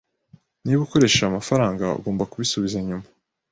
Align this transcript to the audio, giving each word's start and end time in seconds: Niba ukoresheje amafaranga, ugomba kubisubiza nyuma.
Niba 0.63 0.81
ukoresheje 0.85 1.25
amafaranga, 1.29 1.95
ugomba 1.99 2.29
kubisubiza 2.31 2.77
nyuma. 2.87 3.05